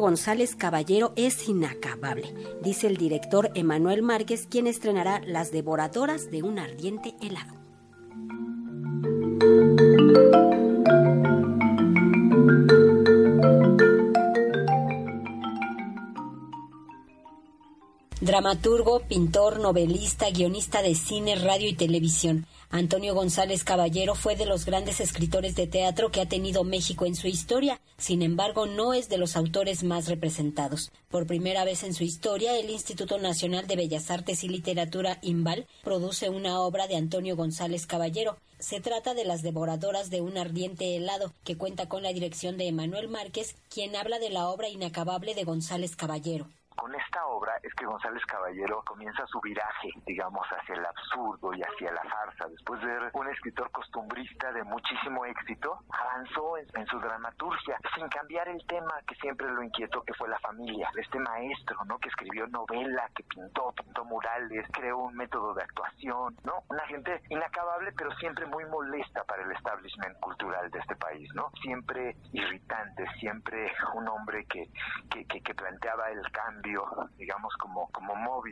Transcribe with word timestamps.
González 0.00 0.54
Caballero 0.54 1.12
es 1.16 1.48
inacabable, 1.48 2.32
dice 2.62 2.86
el 2.86 2.96
director 2.96 3.50
Emanuel 3.54 4.02
Márquez, 4.02 4.46
quien 4.48 4.68
estrenará 4.68 5.20
Las 5.26 5.50
devoradoras 5.50 6.30
de 6.30 6.42
un 6.42 6.60
ardiente 6.60 7.14
helado. 7.20 7.61
Dramaturgo, 18.22 19.00
pintor, 19.00 19.58
novelista, 19.58 20.30
guionista 20.30 20.80
de 20.80 20.94
cine, 20.94 21.34
radio 21.34 21.68
y 21.68 21.72
televisión. 21.72 22.46
Antonio 22.70 23.16
González 23.16 23.64
Caballero 23.64 24.14
fue 24.14 24.36
de 24.36 24.46
los 24.46 24.64
grandes 24.64 25.00
escritores 25.00 25.56
de 25.56 25.66
teatro 25.66 26.12
que 26.12 26.20
ha 26.20 26.28
tenido 26.28 26.62
México 26.62 27.04
en 27.04 27.16
su 27.16 27.26
historia, 27.26 27.80
sin 27.98 28.22
embargo 28.22 28.66
no 28.66 28.94
es 28.94 29.08
de 29.08 29.18
los 29.18 29.34
autores 29.34 29.82
más 29.82 30.06
representados. 30.06 30.92
Por 31.10 31.26
primera 31.26 31.64
vez 31.64 31.82
en 31.82 31.94
su 31.94 32.04
historia, 32.04 32.56
el 32.56 32.70
Instituto 32.70 33.18
Nacional 33.18 33.66
de 33.66 33.74
Bellas 33.74 34.08
Artes 34.08 34.44
y 34.44 34.48
Literatura 34.48 35.18
IMBAL 35.22 35.66
produce 35.82 36.28
una 36.28 36.60
obra 36.60 36.86
de 36.86 36.94
Antonio 36.94 37.34
González 37.34 37.88
Caballero. 37.88 38.36
Se 38.60 38.80
trata 38.80 39.14
de 39.14 39.24
Las 39.24 39.42
devoradoras 39.42 40.10
de 40.10 40.20
un 40.20 40.38
ardiente 40.38 40.94
helado, 40.94 41.32
que 41.42 41.56
cuenta 41.56 41.88
con 41.88 42.04
la 42.04 42.12
dirección 42.12 42.56
de 42.56 42.68
Emanuel 42.68 43.08
Márquez, 43.08 43.56
quien 43.68 43.96
habla 43.96 44.20
de 44.20 44.30
la 44.30 44.46
obra 44.48 44.68
inacabable 44.68 45.34
de 45.34 45.42
González 45.42 45.96
Caballero 45.96 46.46
con 46.76 46.94
esta 46.94 47.26
obra 47.26 47.54
es 47.62 47.72
que 47.74 47.86
González 47.86 48.24
Caballero 48.26 48.82
comienza 48.84 49.26
su 49.26 49.40
viraje, 49.40 49.90
digamos, 50.06 50.46
hacia 50.48 50.74
el 50.74 50.84
absurdo 50.84 51.52
y 51.54 51.62
hacia 51.62 51.92
la 51.92 52.02
farsa. 52.02 52.48
Después 52.48 52.80
de 52.80 52.86
ser 52.86 53.10
un 53.14 53.28
escritor 53.28 53.70
costumbrista 53.70 54.52
de 54.52 54.62
muchísimo 54.64 55.24
éxito, 55.24 55.78
avanzó 55.90 56.58
en, 56.58 56.86
su 56.86 56.98
dramaturgia, 56.98 57.78
sin 57.94 58.08
cambiar 58.08 58.48
el 58.48 58.64
tema 58.66 58.94
que 59.06 59.14
siempre 59.16 59.48
lo 59.48 59.62
inquietó, 59.62 60.02
que 60.02 60.14
fue 60.14 60.28
la 60.28 60.38
familia. 60.40 60.90
Este 60.96 61.18
maestro, 61.18 61.84
¿no? 61.84 61.98
Que 61.98 62.08
escribió 62.08 62.46
novela, 62.48 63.08
que 63.14 63.22
pintó, 63.24 63.72
pintó 63.72 64.04
murales, 64.04 64.66
creó 64.72 64.98
un 64.98 65.14
método 65.14 65.54
de 65.54 65.62
actuación, 65.62 66.36
¿no? 66.44 66.64
Una 66.68 66.86
gente 66.86 67.22
inacabable, 67.28 67.92
pero 67.92 68.10
siempre 68.16 68.46
muy 68.46 68.64
molesta 68.66 69.24
para 69.24 69.42
el 69.42 69.52
establishment 69.52 70.18
cultural 70.20 70.70
de 70.70 70.78
este 70.78 70.96
país, 70.96 71.28
¿no? 71.34 71.50
Siempre 71.62 72.16
irritante, 72.32 73.06
siempre 73.18 73.72
un 73.94 74.08
hombre 74.08 74.44
que, 74.46 74.68
que, 75.10 75.24
que 75.26 75.54
planteaba 75.54 76.10
el 76.10 76.30
cambio 76.30 76.61
como, 77.58 77.88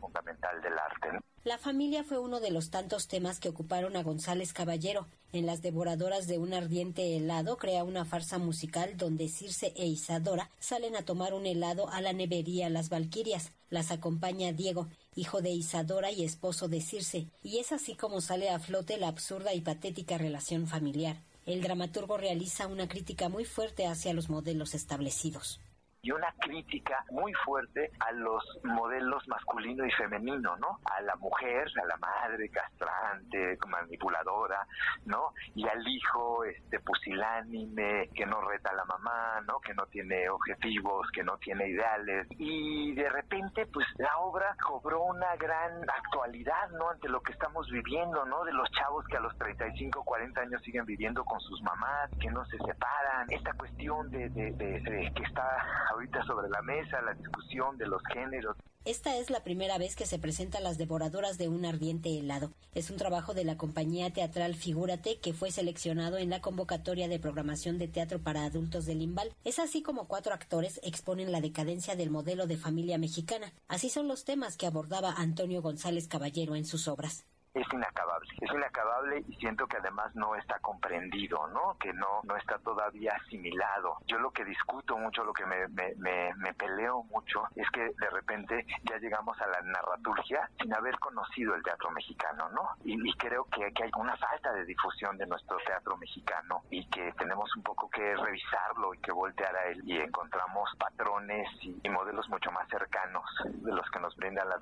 fundamental 0.00 0.60
del 0.62 0.72
arte. 0.72 1.24
La 1.44 1.58
familia 1.58 2.04
fue 2.04 2.18
uno 2.18 2.38
de 2.38 2.52
los 2.52 2.70
tantos 2.70 3.08
temas 3.08 3.40
que 3.40 3.48
ocuparon 3.48 3.96
a 3.96 4.02
González 4.02 4.52
Caballero. 4.52 5.08
En 5.32 5.44
Las 5.44 5.60
devoradoras 5.60 6.28
de 6.28 6.38
un 6.38 6.54
ardiente 6.54 7.16
helado 7.16 7.56
crea 7.56 7.82
una 7.82 8.04
farsa 8.04 8.38
musical 8.38 8.96
donde 8.96 9.28
Circe 9.28 9.72
e 9.74 9.86
Isadora 9.86 10.50
salen 10.60 10.94
a 10.94 11.04
tomar 11.04 11.34
un 11.34 11.46
helado 11.46 11.88
a 11.88 12.00
la 12.00 12.12
nevería 12.12 12.70
Las 12.70 12.90
Valquirias. 12.90 13.52
Las 13.70 13.90
acompaña 13.90 14.52
Diego, 14.52 14.88
hijo 15.16 15.40
de 15.42 15.50
Isadora 15.50 16.12
y 16.12 16.24
esposo 16.24 16.68
de 16.68 16.80
Circe, 16.80 17.26
y 17.42 17.58
es 17.58 17.72
así 17.72 17.96
como 17.96 18.20
sale 18.20 18.50
a 18.50 18.60
flote 18.60 18.96
la 18.98 19.08
absurda 19.08 19.52
y 19.52 19.62
patética 19.62 20.18
relación 20.18 20.68
familiar. 20.68 21.16
El 21.44 21.60
dramaturgo 21.60 22.18
realiza 22.18 22.68
una 22.68 22.86
crítica 22.86 23.28
muy 23.28 23.44
fuerte 23.44 23.88
hacia 23.88 24.14
los 24.14 24.30
modelos 24.30 24.74
establecidos 24.74 25.58
y 26.02 26.10
una 26.10 26.34
crítica 26.40 27.04
muy 27.10 27.32
fuerte 27.44 27.92
a 28.00 28.10
los 28.10 28.42
modelos 28.64 29.26
masculino 29.28 29.86
y 29.86 29.90
femenino, 29.92 30.56
¿no? 30.56 30.80
A 30.84 31.00
la 31.00 31.14
mujer, 31.16 31.68
a 31.80 31.86
la 31.86 31.96
madre 31.96 32.48
castrante, 32.48 33.56
manipuladora, 33.68 34.66
¿no? 35.06 35.32
Y 35.54 35.66
al 35.68 35.86
hijo 35.86 36.44
este 36.44 36.80
pusilánime 36.80 38.10
que 38.14 38.26
no 38.26 38.40
reta 38.40 38.70
a 38.70 38.74
la 38.74 38.84
mamá, 38.84 39.40
¿no? 39.46 39.60
Que 39.60 39.74
no 39.74 39.86
tiene 39.86 40.28
objetivos, 40.28 41.08
que 41.12 41.22
no 41.22 41.38
tiene 41.38 41.68
ideales 41.68 42.26
y 42.36 42.92
de 42.94 43.08
repente 43.08 43.66
pues 43.66 43.86
la 43.98 44.18
obra 44.18 44.56
cobró 44.60 45.04
una 45.04 45.36
gran 45.36 45.88
actualidad, 45.88 46.68
¿no? 46.70 46.90
Ante 46.90 47.08
lo 47.08 47.20
que 47.20 47.32
estamos 47.32 47.70
viviendo, 47.70 48.24
¿no? 48.24 48.44
De 48.44 48.52
los 48.52 48.68
chavos 48.72 49.06
que 49.06 49.18
a 49.18 49.20
los 49.20 49.36
35, 49.38 50.02
40 50.02 50.40
años 50.40 50.62
siguen 50.62 50.84
viviendo 50.84 51.24
con 51.24 51.38
sus 51.40 51.62
mamás, 51.62 52.10
que 52.20 52.28
no 52.28 52.44
se 52.46 52.58
separan, 52.58 53.26
esta 53.30 53.52
cuestión 53.52 54.10
de, 54.10 54.28
de, 54.30 54.50
de 54.50 55.12
que 55.14 55.22
está 55.22 55.46
ahorita 55.92 56.24
sobre 56.24 56.48
la 56.48 56.62
mesa, 56.62 57.00
la 57.02 57.14
discusión 57.14 57.76
de 57.78 57.86
los 57.86 58.02
géneros. 58.12 58.56
Esta 58.84 59.16
es 59.16 59.30
la 59.30 59.44
primera 59.44 59.78
vez 59.78 59.94
que 59.94 60.06
se 60.06 60.18
presenta 60.18 60.58
Las 60.58 60.76
devoradoras 60.76 61.38
de 61.38 61.48
un 61.48 61.64
ardiente 61.64 62.18
helado. 62.18 62.50
Es 62.74 62.90
un 62.90 62.96
trabajo 62.96 63.32
de 63.32 63.44
la 63.44 63.56
compañía 63.56 64.12
teatral 64.12 64.56
Figúrate 64.56 65.20
que 65.20 65.32
fue 65.32 65.52
seleccionado 65.52 66.18
en 66.18 66.30
la 66.30 66.40
convocatoria 66.40 67.06
de 67.06 67.20
programación 67.20 67.78
de 67.78 67.86
teatro 67.86 68.18
para 68.18 68.44
adultos 68.44 68.84
del 68.84 69.02
Imbal. 69.02 69.32
Es 69.44 69.60
así 69.60 69.82
como 69.82 70.08
cuatro 70.08 70.34
actores 70.34 70.80
exponen 70.82 71.30
la 71.30 71.40
decadencia 71.40 71.94
del 71.94 72.10
modelo 72.10 72.48
de 72.48 72.56
familia 72.56 72.98
mexicana. 72.98 73.52
Así 73.68 73.88
son 73.88 74.08
los 74.08 74.24
temas 74.24 74.56
que 74.56 74.66
abordaba 74.66 75.12
Antonio 75.12 75.62
González 75.62 76.08
Caballero 76.08 76.56
en 76.56 76.64
sus 76.64 76.88
obras 76.88 77.24
es 77.54 77.66
inacabable. 77.72 78.28
Es 78.40 78.50
inacabable 78.50 79.24
y 79.28 79.34
siento 79.36 79.66
que 79.66 79.76
además 79.76 80.14
no 80.14 80.34
está 80.36 80.58
comprendido, 80.60 81.46
¿no? 81.48 81.76
Que 81.78 81.92
no, 81.92 82.20
no 82.24 82.36
está 82.36 82.58
todavía 82.58 83.12
asimilado. 83.22 83.98
Yo 84.06 84.18
lo 84.18 84.30
que 84.30 84.44
discuto 84.44 84.96
mucho, 84.96 85.24
lo 85.24 85.32
que 85.32 85.44
me, 85.46 85.68
me, 85.68 86.54
peleo 86.54 87.02
mucho, 87.04 87.44
es 87.56 87.68
que 87.70 87.80
de 87.80 88.10
repente 88.10 88.66
ya 88.84 88.96
llegamos 88.98 89.40
a 89.40 89.46
la 89.46 89.60
narraturgia 89.62 90.48
sin 90.60 90.72
haber 90.74 90.98
conocido 90.98 91.54
el 91.54 91.62
teatro 91.62 91.90
mexicano, 91.90 92.48
¿no? 92.50 92.70
Y, 92.84 93.12
creo 93.16 93.44
que, 93.44 93.72
que, 93.72 93.84
hay 93.84 93.90
una 93.98 94.16
falta 94.16 94.52
de 94.52 94.64
difusión 94.64 95.16
de 95.18 95.26
nuestro 95.26 95.56
teatro 95.66 95.96
mexicano 95.96 96.62
y 96.70 96.86
que 96.86 97.12
tenemos 97.12 97.54
un 97.56 97.62
poco 97.62 97.88
que 97.90 98.16
revisarlo 98.16 98.94
y 98.94 98.98
que 98.98 99.12
voltear 99.12 99.54
a 99.54 99.66
él 99.66 99.82
y 99.84 99.98
encontramos 99.98 100.70
patrones 100.78 101.48
y 101.62 101.88
modelos 101.88 102.28
mucho 102.28 102.50
más 102.52 102.68
cercanos 102.68 103.24
de 103.44 103.72
los 103.72 103.88
que 103.90 104.00
nos 104.00 104.16
brinda 104.16 104.44
la 104.44 104.56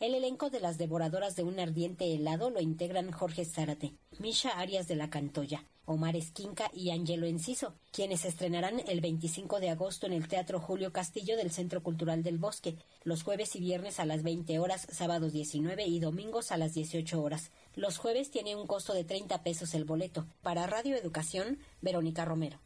El 0.00 0.14
elenco 0.14 0.50
de 0.50 0.60
las 0.60 0.78
devoradoras 0.78 1.36
de 1.36 1.42
un 1.42 1.60
ardiente 1.60 2.14
helado 2.14 2.50
lo 2.50 2.60
integran 2.60 3.12
Jorge 3.12 3.44
Zárate, 3.44 3.94
Misha 4.18 4.50
Arias 4.58 4.88
de 4.88 4.96
la 4.96 5.10
Cantoya, 5.10 5.64
Omar 5.86 6.16
Esquinca 6.16 6.70
y 6.72 6.90
Angelo 6.90 7.26
Enciso, 7.26 7.74
quienes 7.92 8.24
estrenarán 8.24 8.80
el 8.86 9.00
25 9.00 9.60
de 9.60 9.70
agosto 9.70 10.06
en 10.06 10.14
el 10.14 10.28
Teatro 10.28 10.60
Julio 10.60 10.92
Castillo 10.92 11.36
del 11.36 11.50
Centro 11.50 11.82
Cultural 11.82 12.22
del 12.22 12.38
Bosque, 12.38 12.76
los 13.02 13.22
jueves 13.22 13.54
y 13.56 13.60
viernes 13.60 14.00
a 14.00 14.06
las 14.06 14.22
20 14.22 14.58
horas, 14.58 14.86
sábados 14.90 15.32
19 15.32 15.84
y 15.86 16.00
domingos 16.00 16.52
a 16.52 16.56
las 16.56 16.72
18 16.72 17.22
horas. 17.22 17.50
Los 17.74 17.98
jueves 17.98 18.30
tiene 18.30 18.56
un 18.56 18.66
costo 18.66 18.94
de 18.94 19.04
30 19.04 19.42
pesos 19.42 19.74
el 19.74 19.84
boleto. 19.84 20.26
Para 20.42 20.66
Radio 20.66 20.96
Educación, 20.96 21.58
Verónica 21.82 22.24
Romero. 22.24 22.63